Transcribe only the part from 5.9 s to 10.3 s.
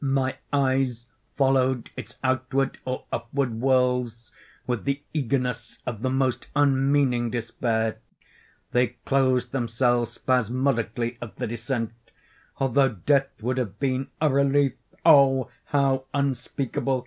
the most unmeaning despair; they closed themselves